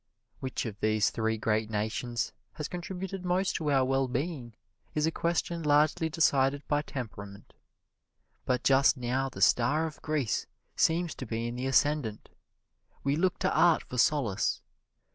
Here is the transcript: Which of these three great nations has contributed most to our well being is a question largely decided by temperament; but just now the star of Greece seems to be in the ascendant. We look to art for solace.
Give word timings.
Which 0.39 0.65
of 0.65 0.79
these 0.79 1.11
three 1.11 1.37
great 1.37 1.69
nations 1.69 2.33
has 2.53 2.67
contributed 2.67 3.23
most 3.23 3.53
to 3.57 3.69
our 3.69 3.85
well 3.85 4.07
being 4.07 4.55
is 4.95 5.05
a 5.05 5.11
question 5.11 5.61
largely 5.61 6.09
decided 6.09 6.67
by 6.67 6.81
temperament; 6.81 7.53
but 8.43 8.63
just 8.63 8.97
now 8.97 9.29
the 9.29 9.41
star 9.41 9.85
of 9.85 10.01
Greece 10.01 10.47
seems 10.75 11.13
to 11.13 11.27
be 11.27 11.47
in 11.47 11.55
the 11.55 11.67
ascendant. 11.67 12.29
We 13.03 13.15
look 13.15 13.37
to 13.41 13.55
art 13.55 13.83
for 13.83 13.99
solace. 13.99 14.63